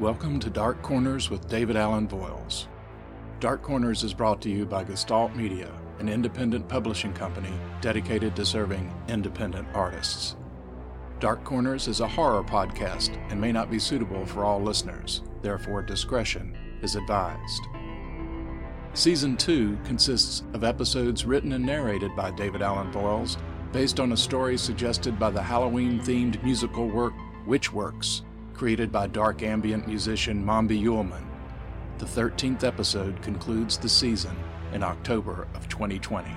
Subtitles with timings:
[0.00, 2.68] Welcome to Dark Corners with David Allen Voiles.
[3.38, 8.46] Dark Corners is brought to you by Gestalt Media, an independent publishing company dedicated to
[8.46, 10.36] serving independent artists.
[11.18, 15.82] Dark Corners is a horror podcast and may not be suitable for all listeners, therefore,
[15.82, 17.62] discretion is advised.
[18.94, 23.36] Season 2 consists of episodes written and narrated by David Allen Voiles,
[23.70, 27.12] based on a story suggested by the Halloween themed musical work
[27.46, 28.22] Witchworks,
[28.60, 31.24] created by dark ambient musician Mombi Uhlman.
[31.96, 34.36] The 13th episode concludes the season
[34.74, 36.28] in October of 2020.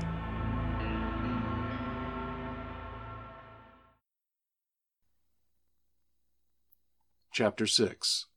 [7.34, 8.28] Chapter 6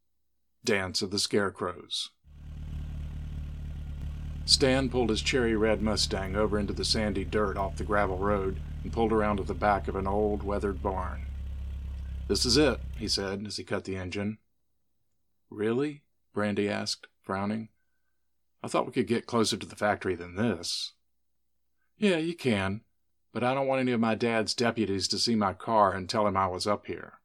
[0.65, 2.11] Dance of the Scarecrows.
[4.47, 8.59] Stan pulled his cherry red Mustang over into the sandy dirt off the gravel road
[8.83, 11.26] and pulled around to the back of an old, weathered barn.
[12.29, 14.39] This is it, he said as he cut the engine.
[15.49, 16.03] Really?
[16.35, 17.69] Brandy asked, frowning.
[18.63, 20.93] I thought we could get closer to the factory than this.
[21.99, 22.83] Yeah, you can,
[23.33, 26.27] but I don't want any of my dad's deputies to see my car and tell
[26.27, 27.21] him I was up here.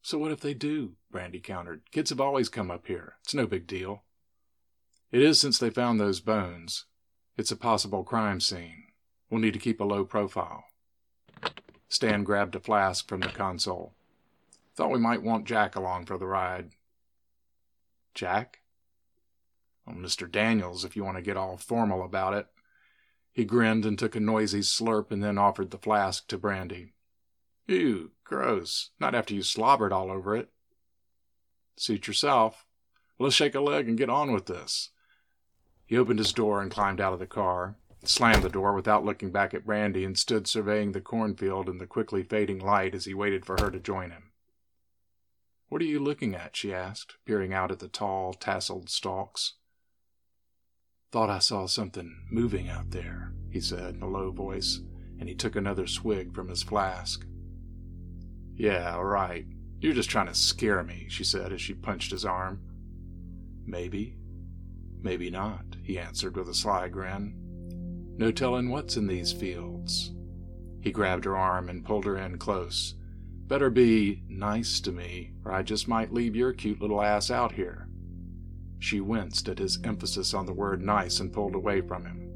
[0.00, 0.92] So what if they do?
[1.10, 1.82] Brandy countered.
[1.90, 3.14] Kids have always come up here.
[3.22, 4.04] It's no big deal.
[5.10, 6.86] It is since they found those bones.
[7.36, 8.84] It's a possible crime scene.
[9.28, 10.64] We'll need to keep a low profile.
[11.92, 13.92] Stan grabbed a flask from the console.
[14.74, 16.70] Thought we might want Jack along for the ride.
[18.14, 18.60] Jack?
[19.84, 20.30] Well, Mr.
[20.30, 22.46] Daniels, if you want to get all formal about it.
[23.30, 26.94] He grinned and took a noisy slurp and then offered the flask to Brandy.
[27.66, 28.88] Ew, gross.
[28.98, 30.48] Not after you slobbered all over it.
[31.76, 32.64] Suit yourself.
[33.18, 34.88] Let's shake a leg and get on with this.
[35.84, 39.30] He opened his door and climbed out of the car, slammed the door without looking
[39.30, 43.14] back at Brandy, and stood surveying the cornfield in the quickly fading light as he
[43.14, 44.32] waited for her to join him.
[45.68, 46.56] What are you looking at?
[46.56, 49.54] she asked, peering out at the tall, tasseled stalks.
[51.10, 54.80] Thought I saw something moving out there, he said in a low voice,
[55.18, 57.24] and he took another swig from his flask.
[58.54, 59.46] Yeah, right.
[59.80, 62.60] You're just trying to scare me, she said as she punched his arm.
[63.66, 64.16] Maybe.
[65.00, 67.41] Maybe not, he answered with a sly grin.
[68.22, 70.12] No telling what's in these fields.
[70.80, 72.94] He grabbed her arm and pulled her in close.
[73.48, 77.50] Better be nice to me, or I just might leave your cute little ass out
[77.50, 77.88] here.
[78.78, 82.30] She winced at his emphasis on the word nice and pulled away from him.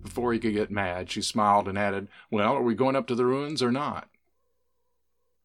[0.00, 3.16] Before he could get mad, she smiled and added, Well, are we going up to
[3.16, 4.08] the ruins or not?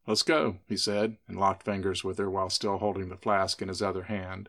[0.06, 3.66] Let's go, he said, and locked fingers with her while still holding the flask in
[3.66, 4.48] his other hand.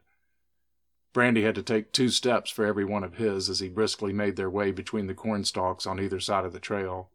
[1.13, 4.35] Brandy had to take two steps for every one of his as he briskly made
[4.35, 7.12] their way between the cornstalks on either side of the trail.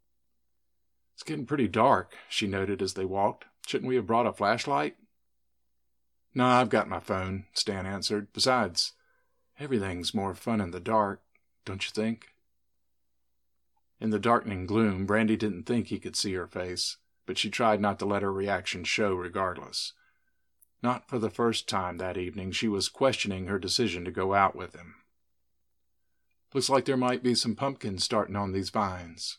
[1.15, 3.47] It's getting pretty dark, she noted as they walked.
[3.67, 4.97] Shouldn't we have brought a flashlight?
[6.33, 8.29] No, I've got my phone, Stan answered.
[8.33, 8.93] Besides,
[9.59, 11.21] everything's more fun in the dark,
[11.65, 12.35] don't you think?
[14.01, 17.81] In the darkening gloom, Brandy didn't think he could see her face, but she tried
[17.81, 19.95] not to let her reaction show regardless.
[20.83, 24.55] Not for the first time that evening, she was questioning her decision to go out
[24.55, 24.95] with him.
[26.55, 29.39] Looks like there might be some pumpkins starting on these vines.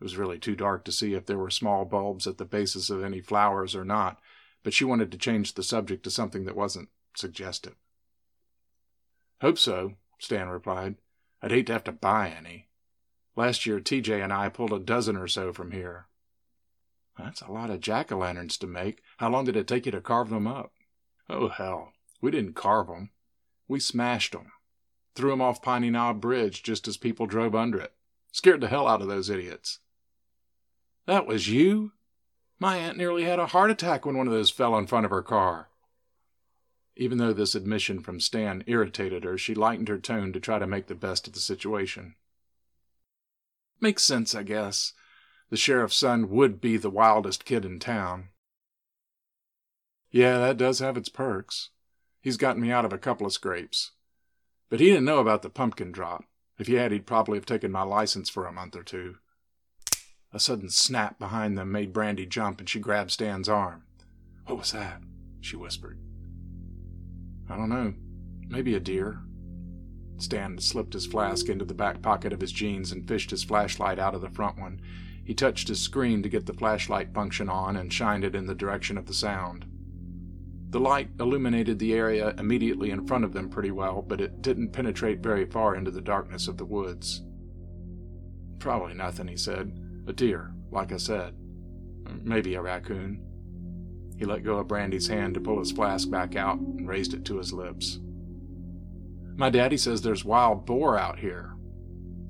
[0.00, 2.90] It was really too dark to see if there were small bulbs at the bases
[2.90, 4.20] of any flowers or not,
[4.62, 7.76] but she wanted to change the subject to something that wasn't suggestive.
[9.40, 10.96] Hope so, Stan replied.
[11.42, 12.68] I'd hate to have to buy any.
[13.36, 16.08] Last year, TJ and I pulled a dozen or so from here.
[17.18, 19.02] That's a lot of jack o' lanterns to make.
[19.18, 20.72] How long did it take you to carve them up?
[21.28, 21.92] Oh, hell.
[22.20, 23.10] We didn't carve them.
[23.68, 24.52] We smashed them.
[25.14, 27.94] Threw them off Piney Knob Bridge just as people drove under it.
[28.32, 29.80] Scared the hell out of those idiots.
[31.06, 31.92] That was you?
[32.58, 35.10] My aunt nearly had a heart attack when one of those fell in front of
[35.10, 35.68] her car.
[36.96, 40.66] Even though this admission from Stan irritated her, she lightened her tone to try to
[40.66, 42.14] make the best of the situation.
[43.80, 44.92] Makes sense, I guess
[45.50, 48.28] the sheriff's son would be the wildest kid in town.
[50.10, 51.70] Yeah, that does have its perks.
[52.20, 53.92] He's gotten me out of a couple of scrapes.
[54.68, 56.24] But he didn't know about the pumpkin drop.
[56.58, 59.16] If he had, he'd probably have taken my license for a month or two.
[60.32, 63.84] A sudden snap behind them made Brandy jump, and she grabbed Stan's arm.
[64.46, 65.02] What was that?
[65.40, 66.00] she whispered.
[67.48, 67.94] I don't know.
[68.48, 69.20] Maybe a deer.
[70.18, 73.98] Stan slipped his flask into the back pocket of his jeans and fished his flashlight
[73.98, 74.80] out of the front one.
[75.26, 78.54] He touched his screen to get the flashlight function on and shined it in the
[78.54, 79.66] direction of the sound.
[80.70, 84.70] The light illuminated the area immediately in front of them pretty well, but it didn't
[84.70, 87.24] penetrate very far into the darkness of the woods.
[88.60, 89.76] Probably nothing, he said.
[90.06, 91.34] A deer, like I said.
[92.22, 93.20] Maybe a raccoon.
[94.16, 97.24] He let go of Brandy's hand to pull his flask back out and raised it
[97.24, 97.98] to his lips.
[99.34, 101.56] My daddy says there's wild boar out here.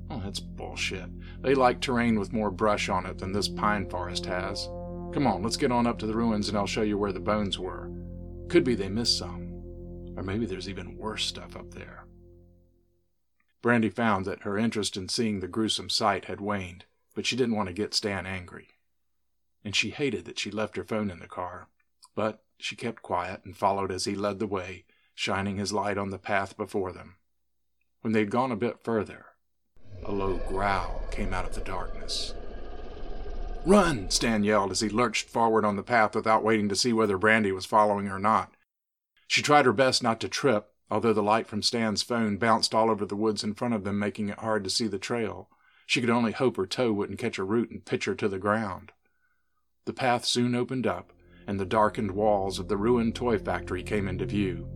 [0.09, 1.09] Oh, that's bullshit.
[1.41, 4.65] They like terrain with more brush on it than this pine forest has.
[5.13, 7.19] Come on, let's get on up to the ruins and I'll show you where the
[7.19, 7.91] bones were.
[8.49, 9.47] Could be they missed some.
[10.17, 12.05] Or maybe there's even worse stuff up there.
[13.61, 16.85] Brandy found that her interest in seeing the gruesome sight had waned,
[17.15, 18.69] but she didn't want to get Stan angry.
[19.63, 21.67] And she hated that she left her phone in the car.
[22.15, 26.09] But she kept quiet and followed as he led the way, shining his light on
[26.09, 27.17] the path before them.
[28.01, 29.26] When they'd gone a bit further,
[30.03, 32.33] a low growl came out of the darkness.
[33.65, 34.09] Run!
[34.09, 37.51] Stan yelled as he lurched forward on the path without waiting to see whether Brandy
[37.51, 38.53] was following or not.
[39.27, 42.89] She tried her best not to trip, although the light from Stan's phone bounced all
[42.89, 45.49] over the woods in front of them, making it hard to see the trail.
[45.85, 48.39] She could only hope her toe wouldn't catch a root and pitch her to the
[48.39, 48.93] ground.
[49.85, 51.11] The path soon opened up,
[51.45, 54.67] and the darkened walls of the ruined toy factory came into view.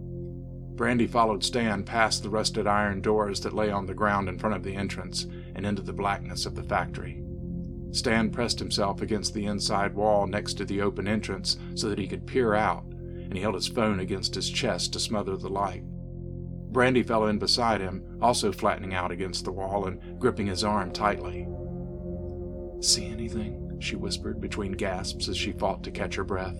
[0.81, 4.55] Brandy followed Stan past the rusted iron doors that lay on the ground in front
[4.55, 7.21] of the entrance and into the blackness of the factory.
[7.91, 12.07] Stan pressed himself against the inside wall next to the open entrance so that he
[12.07, 15.83] could peer out, and he held his phone against his chest to smother the light.
[16.71, 20.91] Brandy fell in beside him, also flattening out against the wall and gripping his arm
[20.91, 21.47] tightly.
[22.79, 23.77] See anything?
[23.79, 26.57] she whispered between gasps as she fought to catch her breath.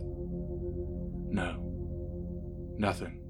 [1.28, 1.56] No.
[2.78, 3.21] Nothing.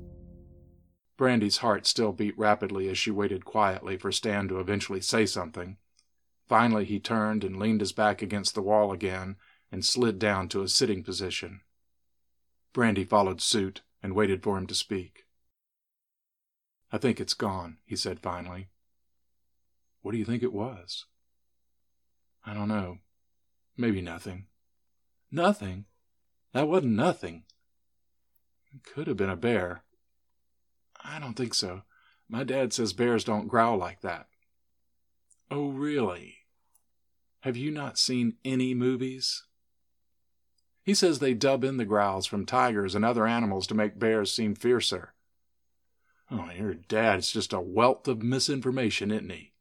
[1.21, 5.77] Brandy's heart still beat rapidly as she waited quietly for Stan to eventually say something.
[6.49, 9.35] Finally, he turned and leaned his back against the wall again
[9.71, 11.61] and slid down to a sitting position.
[12.73, 15.27] Brandy followed suit and waited for him to speak.
[16.91, 18.69] I think it's gone, he said finally.
[20.01, 21.05] What do you think it was?
[22.43, 22.97] I don't know.
[23.77, 24.47] Maybe nothing.
[25.29, 25.85] Nothing?
[26.53, 27.43] That wasn't nothing.
[28.73, 29.83] It could have been a bear.
[31.03, 31.81] I don't think so.
[32.29, 34.27] My dad says bears don't growl like that.
[35.49, 36.37] Oh, really?
[37.41, 39.43] Have you not seen any movies?
[40.83, 44.33] He says they dub in the growls from tigers and other animals to make bears
[44.33, 45.13] seem fiercer.
[46.29, 49.53] Oh, your dad's just a wealth of misinformation, isn't he?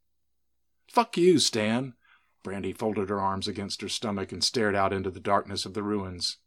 [0.89, 1.95] Fuck you, Stan.
[2.43, 5.83] Brandy folded her arms against her stomach and stared out into the darkness of the
[5.83, 6.39] ruins.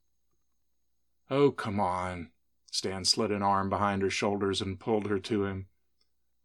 [1.29, 2.29] Oh, come on.
[2.73, 5.67] Stan slid an arm behind her shoulders and pulled her to him.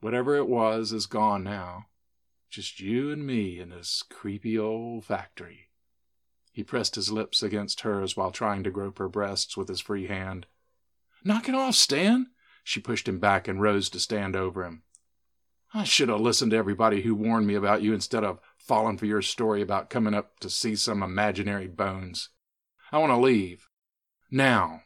[0.00, 1.86] Whatever it was is gone now.
[2.50, 5.70] Just you and me in this creepy old factory.
[6.52, 10.06] He pressed his lips against hers while trying to grope her breasts with his free
[10.06, 10.44] hand.
[11.24, 12.26] Knock it off, Stan!
[12.62, 14.82] She pushed him back and rose to stand over him.
[15.72, 19.06] I should have listened to everybody who warned me about you instead of falling for
[19.06, 22.28] your story about coming up to see some imaginary bones.
[22.92, 23.66] I want to leave.
[24.30, 24.82] Now.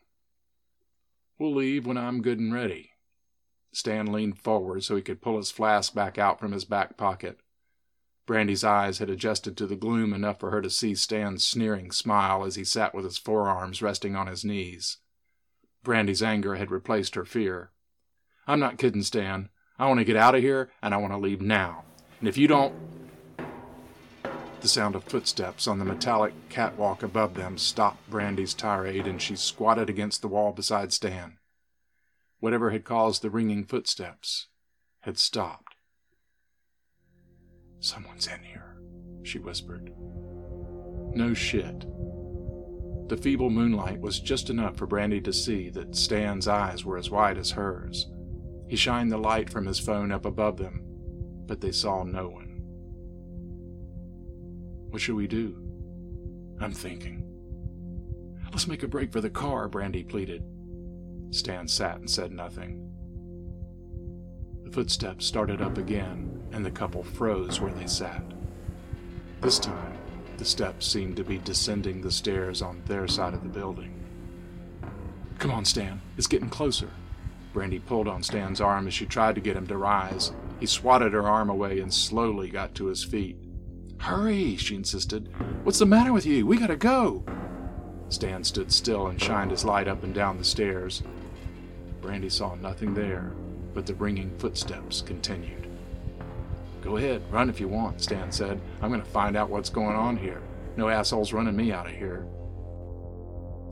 [1.39, 2.91] We'll leave when I'm good and ready.
[3.73, 7.39] Stan leaned forward so he could pull his flask back out from his back pocket.
[8.27, 12.45] Brandy's eyes had adjusted to the gloom enough for her to see Stan's sneering smile
[12.45, 14.99] as he sat with his forearms resting on his knees.
[15.83, 17.73] Brandy's anger had replaced her fear.
[18.47, 19.49] I'm not kidding, Stan.
[19.79, 21.85] I want to get out of here, and I want to leave now.
[22.21, 22.75] And if you don't.
[24.63, 29.35] The sound of footsteps on the metallic catwalk above them stopped Brandy's tirade, and she
[29.35, 31.39] squatted against the wall beside Stan.
[32.39, 34.47] Whatever had caused the ringing footsteps
[35.01, 35.75] had stopped.
[37.81, 38.77] Someone's in here,
[39.25, 39.93] she whispered.
[41.13, 41.81] No shit.
[43.09, 47.11] The feeble moonlight was just enough for Brandy to see that Stan's eyes were as
[47.11, 48.09] wide as hers.
[48.69, 50.85] He shined the light from his phone up above them,
[51.47, 52.52] but they saw no one.
[54.93, 55.57] What should we do?
[56.61, 57.25] I'm thinking.
[58.51, 60.45] Let's make a break for the car, Brandy pleaded.
[61.31, 62.93] Stan sat and said nothing.
[64.65, 68.23] The footsteps started up again, and the couple froze where they sat.
[69.41, 69.97] This time,
[70.37, 73.99] the steps seemed to be descending the stairs on their side of the building.
[75.39, 76.03] Come on, Stan.
[76.19, 76.91] It's getting closer.
[77.55, 80.33] Brandy pulled on Stan's arm as she tried to get him to rise.
[80.61, 83.39] He swatted her arm away and slowly got to his feet.
[84.03, 85.29] Hurry, she insisted.
[85.63, 86.45] What's the matter with you?
[86.45, 87.25] We gotta go.
[88.09, 91.05] Stan stood still and shined his light up and down the stairs.
[92.01, 93.33] Brandy saw nothing there,
[93.75, 95.69] but the ringing footsteps continued.
[96.83, 98.61] Go ahead, run if you want, Stan said.
[98.83, 100.43] I'm to find out what's going on here.
[100.77, 102.27] No assholes running me out of here.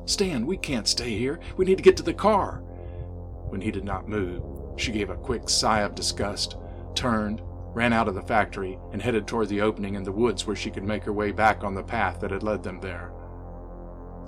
[0.04, 1.40] Stan, we can't stay here.
[1.56, 2.62] We need to get to the car.
[3.48, 4.44] When he did not move,
[4.76, 6.56] she gave a quick sigh of disgust,
[6.94, 7.42] turned,
[7.72, 10.70] ran out of the factory, and headed toward the opening in the woods where she
[10.70, 13.12] could make her way back on the path that had led them there.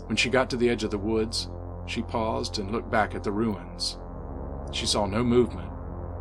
[0.07, 1.49] When she got to the edge of the woods,
[1.87, 3.99] She paused and looked back at the ruins.
[4.73, 5.71] She saw no movement,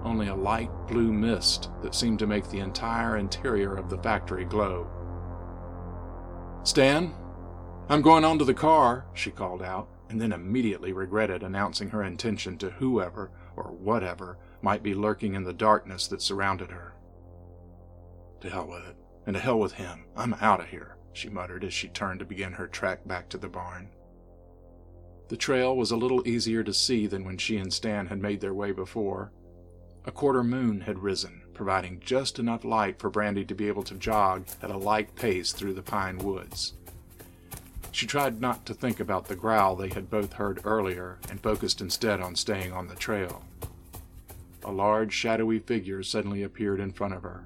[0.03, 4.45] only a light blue mist that seemed to make the entire interior of the factory
[4.45, 4.87] glow.
[6.63, 7.13] Stan,
[7.89, 12.03] I'm going on to the car, she called out, and then immediately regretted announcing her
[12.03, 16.93] intention to whoever or whatever might be lurking in the darkness that surrounded her.
[18.41, 18.95] To hell with it,
[19.27, 20.05] and to hell with him.
[20.17, 23.37] I'm out of here, she muttered as she turned to begin her trek back to
[23.37, 23.89] the barn.
[25.27, 28.41] The trail was a little easier to see than when she and Stan had made
[28.41, 29.31] their way before.
[30.05, 33.95] A quarter moon had risen, providing just enough light for Brandy to be able to
[33.95, 36.73] jog at a light pace through the pine woods.
[37.91, 41.79] She tried not to think about the growl they had both heard earlier and focused
[41.79, 43.43] instead on staying on the trail.
[44.63, 47.45] A large, shadowy figure suddenly appeared in front of her.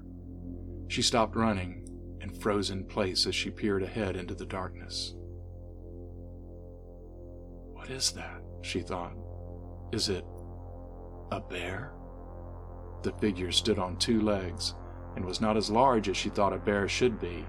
[0.88, 1.82] She stopped running
[2.20, 5.14] and froze in place as she peered ahead into the darkness.
[7.72, 8.42] What is that?
[8.62, 9.14] she thought.
[9.92, 10.24] Is it
[11.30, 11.92] a bear?
[13.02, 14.74] The figure stood on two legs
[15.14, 17.46] and was not as large as she thought a bear should be,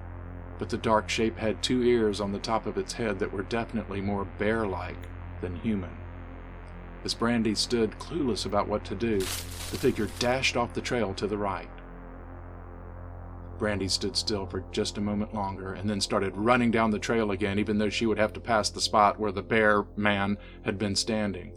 [0.60, 3.44] but the dark shape had two ears on the top of its head that were
[3.44, 5.08] definitely more bear like
[5.42, 5.96] than human.
[7.04, 11.28] As Brandy stood clueless about what to do, the figure dashed off the trail to
[11.28, 11.70] the right.
[13.58, 17.32] Brandy stood still for just a moment longer and then started running down the trail
[17.32, 20.78] again, even though she would have to pass the spot where the bear man had
[20.78, 21.54] been standing.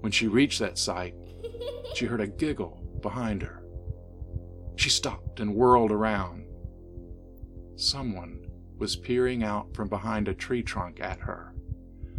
[0.00, 1.14] When she reached that site,
[1.94, 3.62] she heard a giggle behind her.
[4.76, 6.46] She stopped and whirled around.
[7.76, 8.46] Someone
[8.78, 11.54] was peering out from behind a tree trunk at her.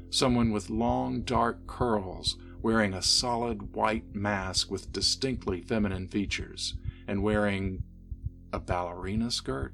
[0.10, 6.76] Someone with long, dark curls, wearing a solid white mask with distinctly feminine features,
[7.08, 7.84] and wearing
[8.52, 9.74] a ballerina skirt.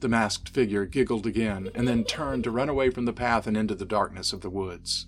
[0.00, 3.56] The masked figure giggled again and then turned to run away from the path and
[3.56, 5.06] into the darkness of the woods.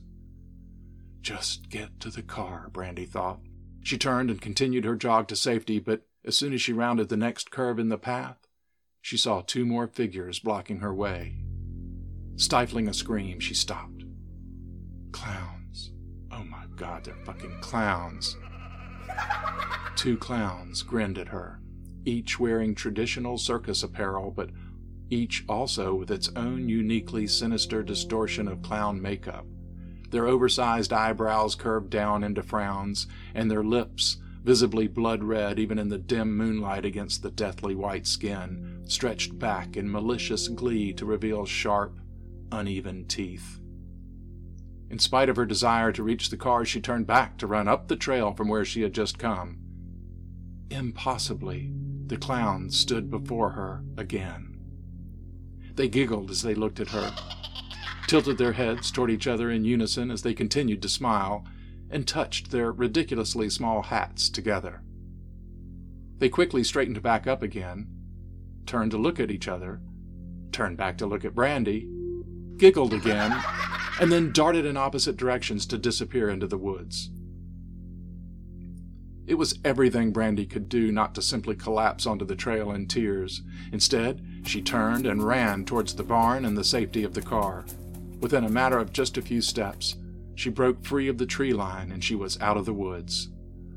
[1.21, 3.41] Just get to the car, Brandy thought.
[3.83, 7.17] She turned and continued her jog to safety, but as soon as she rounded the
[7.17, 8.39] next curve in the path,
[9.03, 11.37] she saw two more figures blocking her way.
[12.37, 14.05] Stifling a scream, she stopped.
[15.13, 15.93] Clowns.
[16.31, 18.37] Oh my god, they're fucking clowns.
[19.97, 21.61] Two clowns grinned at her,
[22.05, 24.51] each wearing traditional circus apparel, but
[25.11, 29.47] each also with its own uniquely sinister distortion of clown makeup.
[30.11, 35.89] Their oversized eyebrows curved down into frowns, and their lips, visibly blood red even in
[35.89, 41.45] the dim moonlight against the deathly white skin, stretched back in malicious glee to reveal
[41.47, 41.99] sharp,
[42.53, 43.61] uneven teeth.
[44.91, 47.89] In spite of her desire to reach the car, she turned back to run up
[47.89, 49.59] the trail from where she had just come.
[50.71, 51.73] Impossibly,
[52.07, 54.57] the clowns stood before her again.
[55.75, 57.15] They giggled as they looked at her,
[58.07, 61.47] tilted their heads toward each other in unison as they continued to smile,
[61.91, 64.83] and touched their ridiculously small hats together.
[66.19, 67.89] They quickly straightened back up again,
[68.67, 69.81] turned to look at each other,
[70.53, 71.89] turned back to look at Brandy,
[72.57, 73.33] giggled again,
[74.01, 77.11] and then darted in opposite directions to disappear into the woods.
[79.27, 83.43] It was everything Brandy could do not to simply collapse onto the trail in tears.
[83.73, 87.65] Instead, she turned and ran towards the barn and the safety of the car.
[88.21, 89.97] Within a matter of just a few steps,
[90.35, 93.29] she broke free of the tree line and she was out of the woods.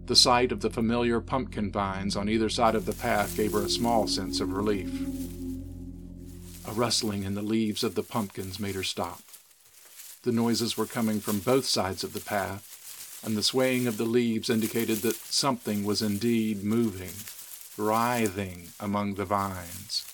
[0.07, 3.61] The sight of the familiar pumpkin vines on either side of the path gave her
[3.61, 4.89] a small sense of relief.
[6.67, 9.21] A rustling in the leaves of the pumpkins made her stop.
[10.23, 12.66] The noises were coming from both sides of the path,
[13.23, 17.13] and the swaying of the leaves indicated that something was indeed moving,
[17.77, 20.05] writhing among the vines.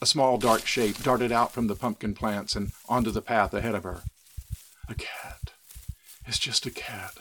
[0.00, 3.74] A small dark shape darted out from the pumpkin plants and onto the path ahead
[3.74, 4.02] of her.
[4.88, 5.52] A cat.
[6.26, 7.18] It's just a cat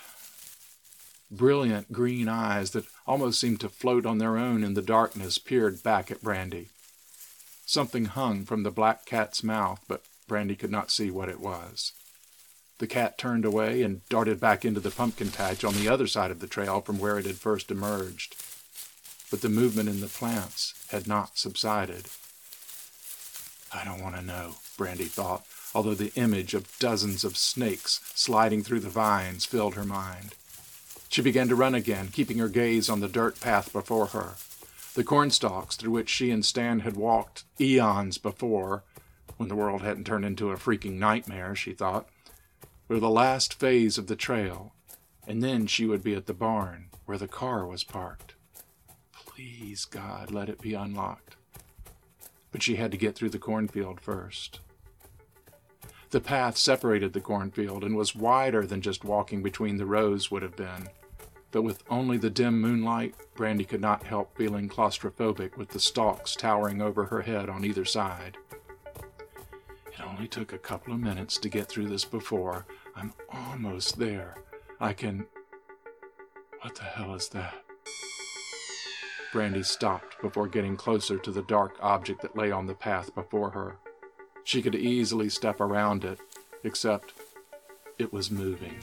[1.35, 5.81] brilliant green eyes that almost seemed to float on their own in the darkness peered
[5.83, 6.69] back at Brandy.
[7.65, 11.93] Something hung from the black cat's mouth, but Brandy could not see what it was.
[12.83, 16.31] The cat turned away and darted back into the pumpkin patch on the other side
[16.31, 18.35] of the trail from where it had first emerged.
[19.31, 22.07] But the movement in the plants had not subsided.
[23.73, 28.63] I don't want to know, Brandy thought, although the image of dozens of snakes sliding
[28.63, 30.35] through the vines filled her mind.
[31.07, 34.33] She began to run again, keeping her gaze on the dirt path before her.
[34.93, 38.83] The cornstalks through which she and Stan had walked eons before,
[39.37, 42.09] when the world hadn't turned into a freaking nightmare, she thought,
[42.87, 44.73] were the last phase of the trail,
[45.27, 48.35] and then she would be at the barn where the car was parked.
[49.13, 51.35] Please, God, let it be unlocked.
[52.51, 54.59] But she had to get through the cornfield first.
[56.11, 60.43] The path separated the cornfield and was wider than just walking between the rows would
[60.43, 60.89] have been.
[61.49, 66.35] But with only the dim moonlight, Brandy could not help feeling claustrophobic with the stalks
[66.35, 68.37] towering over her head on either side.
[70.07, 72.65] Only took a couple of minutes to get through this before.
[72.95, 74.35] I'm almost there.
[74.79, 75.25] I can.
[76.61, 77.55] What the hell is that?
[79.31, 83.49] Brandy stopped before getting closer to the dark object that lay on the path before
[83.49, 83.77] her.
[84.43, 86.19] She could easily step around it,
[86.63, 87.13] except
[87.97, 88.75] it was moving.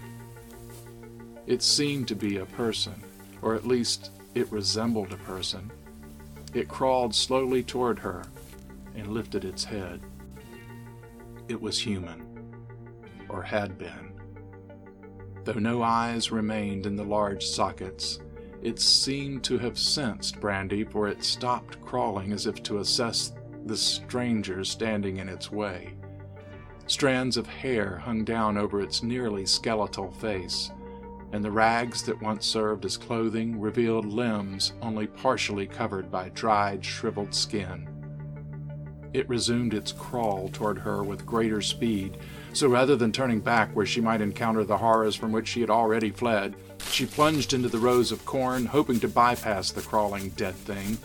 [1.46, 3.02] It seemed to be a person,
[3.42, 5.70] or at least it resembled a person.
[6.52, 8.24] It crawled slowly toward her
[8.96, 10.00] and lifted its head.
[11.50, 12.54] It was human,
[13.28, 14.12] or had been.
[15.42, 18.20] Though no eyes remained in the large sockets,
[18.62, 23.32] it seemed to have sensed Brandy, for it stopped crawling as if to assess
[23.66, 25.96] the stranger standing in its way.
[26.86, 30.70] Strands of hair hung down over its nearly skeletal face,
[31.32, 36.84] and the rags that once served as clothing revealed limbs only partially covered by dried,
[36.84, 37.88] shriveled skin.
[39.12, 42.16] It resumed its crawl toward her with greater speed,
[42.52, 45.70] so rather than turning back where she might encounter the horrors from which she had
[45.70, 46.54] already fled,
[46.90, 50.98] she plunged into the rows of corn, hoping to bypass the crawling dead thing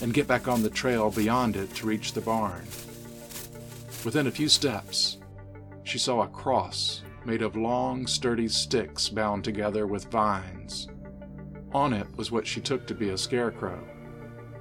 [0.00, 2.66] and get back on the trail beyond it to reach the barn.
[4.04, 5.18] Within a few steps,
[5.84, 10.88] she saw a cross made of long, sturdy sticks bound together with vines.
[11.72, 13.82] On it was what she took to be a scarecrow,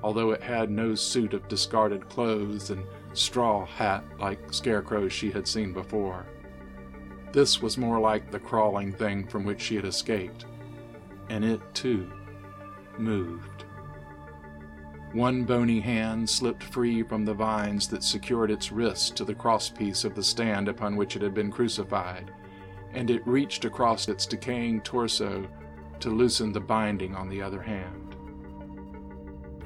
[0.04, 5.48] although it had no suit of discarded clothes and straw hat like scarecrows she had
[5.48, 6.26] seen before.
[7.32, 10.46] This was more like the crawling thing from which she had escaped,
[11.30, 12.12] and it, too,
[12.98, 13.64] moved.
[15.14, 20.06] One bony hand slipped free from the vines that secured its wrist to the crosspiece
[20.06, 22.32] of the stand upon which it had been crucified,
[22.94, 25.48] and it reached across its decaying torso
[26.00, 28.01] to loosen the binding on the other hand.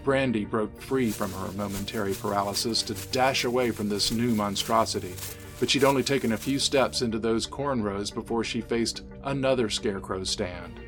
[0.05, 5.15] Brandy broke free from her momentary paralysis to dash away from this new monstrosity,
[5.59, 9.67] but she'd only taken a few steps into those corn rows before she faced another
[9.67, 10.79] scarecrow stand.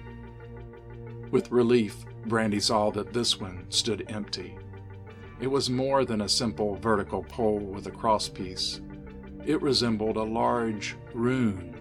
[1.31, 4.55] With relief, Brandy saw that this one stood empty.
[5.41, 8.81] It was more than a simple vertical pole with a crosspiece.
[9.47, 11.75] It resembled a large rune,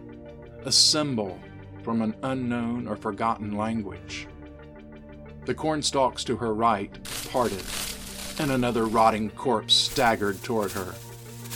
[0.64, 1.38] a symbol
[1.82, 4.26] from an unknown or forgotten language.
[5.46, 6.90] The cornstalks to her right
[7.30, 7.62] parted,
[8.40, 10.92] and another rotting corpse staggered toward her.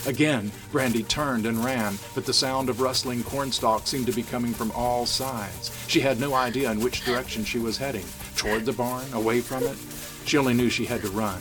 [0.07, 4.55] Again, Brandy turned and ran, but the sound of rustling cornstalks seemed to be coming
[4.55, 5.77] from all sides.
[5.89, 9.65] She had no idea in which direction she was heading toward the barn, away from
[9.65, 9.77] it.
[10.25, 11.41] She only knew she had to run.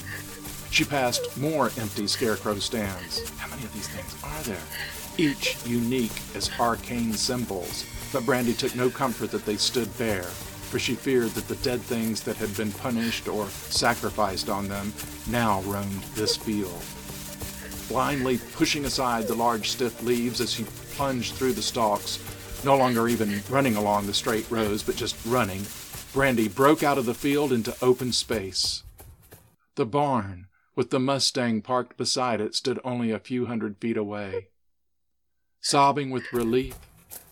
[0.71, 3.29] She passed more empty scarecrow stands.
[3.38, 4.57] How many of these things are there?
[5.19, 10.27] Each unique as arcane symbols, but Brandy took no comfort that they stood bare,
[10.69, 14.93] for she feared that the dead things that had been punished or sacrificed on them
[15.27, 16.82] now roamed this field
[17.89, 20.63] blindly pushing aside the large stiff leaves as he
[20.95, 22.19] plunged through the stalks,
[22.63, 25.65] no longer even running along the straight rows, but just running,
[26.13, 28.84] Brandy broke out of the field into open space.
[29.75, 34.49] The barn, with the Mustang parked beside it, stood only a few hundred feet away.
[35.60, 36.77] Sobbing with relief,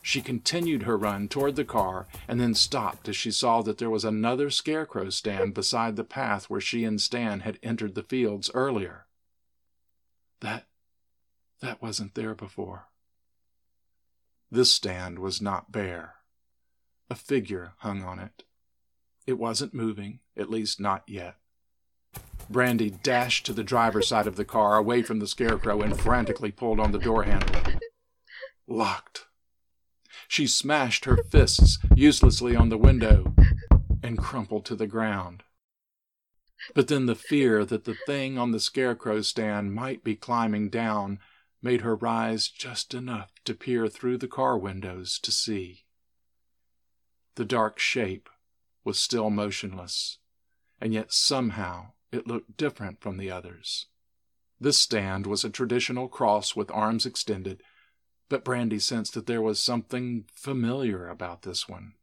[0.07, 3.89] she continued her run toward the car and then stopped as she saw that there
[3.89, 8.49] was another scarecrow stand beside the path where she and Stan had entered the fields
[8.53, 9.05] earlier.
[10.39, 10.67] That.
[11.59, 12.85] that wasn't there before.
[14.49, 16.13] This stand was not bare.
[17.09, 18.43] A figure hung on it.
[19.25, 21.35] It wasn't moving, at least not yet.
[22.49, 26.53] Brandy dashed to the driver's side of the car, away from the scarecrow, and frantically
[26.53, 27.61] pulled on the door handle.
[28.69, 29.26] Locked.
[30.27, 33.33] She smashed her fists uselessly on the window
[34.03, 35.43] and crumpled to the ground.
[36.75, 41.19] But then the fear that the thing on the scarecrow stand might be climbing down
[41.61, 45.85] made her rise just enough to peer through the car windows to see.
[47.35, 48.29] The dark shape
[48.83, 50.17] was still motionless,
[50.79, 53.87] and yet somehow it looked different from the others.
[54.59, 57.61] This stand was a traditional cross with arms extended,
[58.29, 61.93] but Brandy sensed that there was something familiar about this one.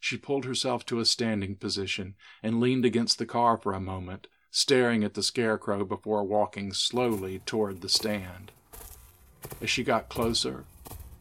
[0.00, 4.26] She pulled herself to a standing position and leaned against the car for a moment,
[4.50, 8.50] staring at the scarecrow before walking slowly toward the stand.
[9.60, 10.64] As she got closer,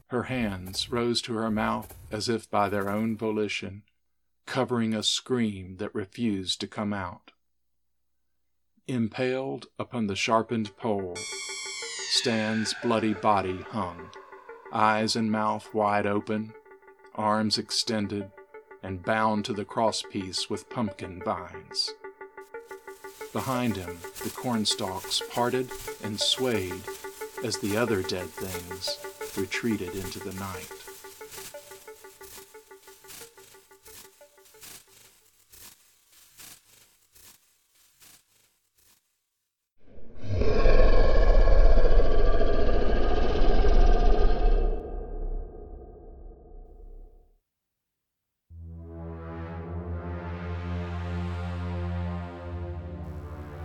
[0.07, 3.83] her hands rose to her mouth as if by their own volition,
[4.45, 7.31] covering a scream that refused to come out.
[8.87, 11.15] Impaled upon the sharpened pole,
[12.13, 14.09] Stan's bloody body hung.
[14.73, 16.53] eyes and mouth wide open,
[17.15, 18.29] arms extended,
[18.83, 21.93] and bound to the crosspiece with pumpkin vines.
[23.31, 25.71] Behind him, the cornstalks parted
[26.03, 26.83] and swayed
[27.45, 28.99] as the other dead things
[29.37, 30.80] retreated into the night.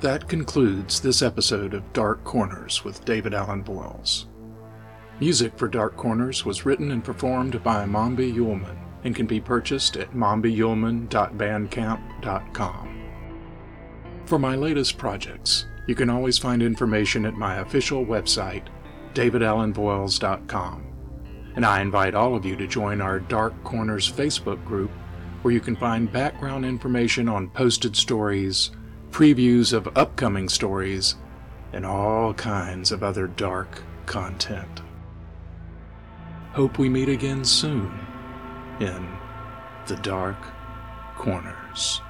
[0.07, 4.27] That concludes this episode of Dark Corners with David Allen Voiles.
[5.19, 9.97] Music for Dark Corners was written and performed by Mombi Yulman and can be purchased
[9.97, 13.11] at mombiyulman.bandcamp.com.
[14.27, 18.69] For my latest projects, you can always find information at my official website,
[19.15, 20.87] davidallenvoiles.com.
[21.57, 24.93] And I invite all of you to join our Dark Corners Facebook group
[25.43, 28.71] where you can find background information on posted stories,
[29.17, 31.15] previews of upcoming stories,
[31.73, 34.83] and all kinds of other dark content.
[36.53, 37.99] Hope we meet again soon
[38.79, 39.09] in
[39.87, 40.37] the dark
[41.17, 42.03] corners.